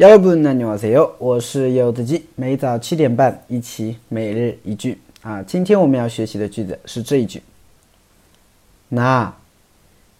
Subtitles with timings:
[0.00, 1.16] 여러분 안녕하세요.
[1.18, 7.42] 我是柚子鸡每早七点半一起每日一句啊今天我们要学习的句子是这一句
[8.88, 9.34] 나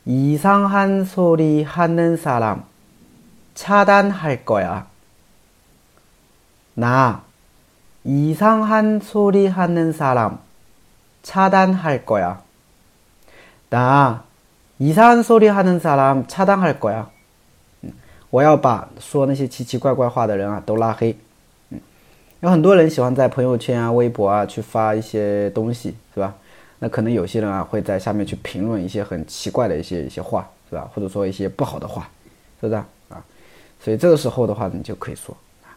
[0.05, 2.65] 이상한 소리 하는 사람
[3.55, 4.87] 차단할 거야.
[6.75, 7.23] 나
[8.05, 10.39] 이상한 소리 하는 사람
[11.23, 12.43] 차단할 거야.
[13.71, 14.23] 나
[14.79, 17.11] 이상한 소리 하는 사람 차단할 거야.
[18.32, 21.16] 我要把说那些奇奇怪怪话的人啊都拉黑。
[21.70, 21.80] 嗯，
[22.40, 26.34] 有很多人喜欢在朋友圈啊、微博啊去发一些东西，是吧？
[26.80, 30.90] 那可能有些人啊会在下面去评论一些很奇怪的一些一些话，是吧？
[30.96, 32.10] 或者说一些不好的话，
[32.60, 32.76] 是不是
[33.10, 33.24] 啊？
[33.80, 35.70] 所以这个时候的话，你就可以说啊，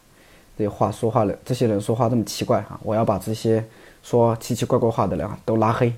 [0.57, 3.63] 这些话说话的这些人说话这么奇怪啊，我要把这些
[4.03, 5.93] 说奇奇怪怪话的人啊都拉黑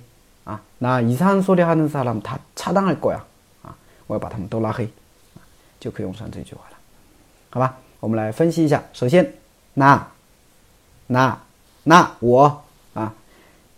[0.45, 0.61] 啊。
[0.79, 3.23] 那以上说的话呢，是让他恰当的过呀
[3.63, 3.77] 啊，
[4.07, 4.89] 我要把他们都拉黑。
[5.80, 6.78] 就可以用上这句话了，
[7.50, 7.78] 好吧？
[8.00, 8.84] 我们来分析一下。
[8.94, 9.34] 首先，
[9.74, 10.08] 那、
[11.08, 11.38] 那、
[11.84, 13.14] 那我啊，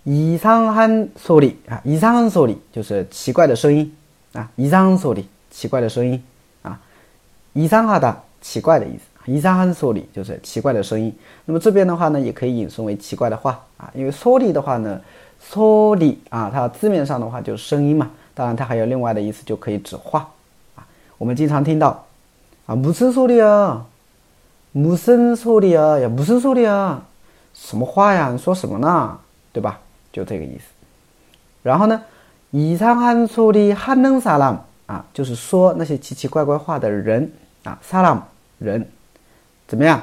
[0.06, 3.96] 이상한소 리， 啊，이상한소 리， 就是奇怪的声音
[4.34, 6.23] 啊，이상한소 리， 奇怪的声音
[6.62, 6.80] 啊，
[7.54, 11.14] 이상하 다， 奇怪的意思，이상한소 리， 就是奇怪的声音。
[11.46, 15.00] 那么这边的话呢，也可以引申为奇怪的话啊，因为소리的话呢，
[15.42, 20.30] 소리啊，它字面上的话就是声音嘛，当然它还有另外的意思，就可以指话。
[21.18, 22.06] 我们经常听到，
[22.66, 23.84] 啊，무슨소리 야，
[24.73, 27.00] 무슨소리 야， 呀，무슨소리 야，
[27.54, 28.30] 什么话呀？
[28.32, 29.20] 你说什么呢？
[29.52, 29.80] 对吧？
[30.12, 30.64] 就这个意思。
[31.62, 32.02] 然后呢，
[32.52, 37.32] 이상한소리하는사 람， 啊，就是说那些奇奇怪怪话的人
[37.64, 38.22] 啊，사람
[38.59, 38.86] 人，
[39.68, 40.02] 怎么样？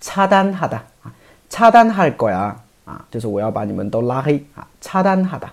[0.00, 1.12] 차단하 다， 啊，
[1.48, 5.48] 차단할거 야， 啊，就是我要把你们都拉黑啊，차단하 다。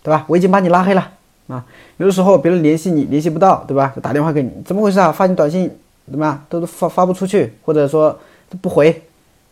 [0.00, 0.24] 对吧？
[0.28, 1.10] 我已经把你拉黑了
[1.48, 1.66] 啊。
[1.96, 3.92] 有的时候别人联系你联系不到，对吧？
[4.00, 5.10] 打电话给你，怎么回事啊？
[5.10, 5.68] 发你短信
[6.08, 8.16] 怎么样，都发发不出去，或者说
[8.48, 9.02] 都不回，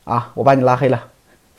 [0.04, 1.02] 啊，我把你拉黑了，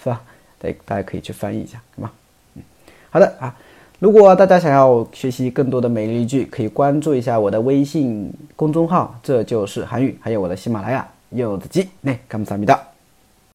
[0.01, 0.21] 是吧？
[0.57, 2.11] 对，大家可以去翻译一下，好吗？
[2.55, 2.63] 嗯，
[3.09, 3.53] 好的啊。
[3.99, 12.79] 如果大家想要学习更多的美丽句，可以关注一下我的微信公众号，这就是韩语，还有我的喜马拉雅柚子鸡，那嘎木萨米哒。